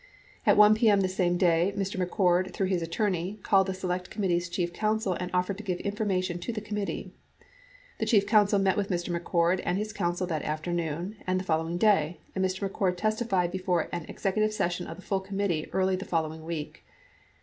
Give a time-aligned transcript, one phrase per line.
[0.47, 1.01] At 1 p.m.
[1.01, 2.03] the same day, Mr.
[2.03, 6.39] McCord, through his attorney, called the Select Committee's chief counsel and offered to give information
[6.39, 7.13] to the committee.
[7.99, 9.15] The chief counsel met with Mr.
[9.15, 12.67] McCord and his counsel that afternoon and the following day, and Mr.
[12.67, 16.43] McCord testi fied before an executive session of the full committee early the follow ing
[16.45, 16.83] week.